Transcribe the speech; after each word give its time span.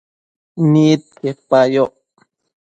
Nidquipa 0.71 1.59
yoc 1.73 1.93